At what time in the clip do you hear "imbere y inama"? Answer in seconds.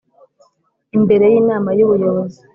0.97-1.69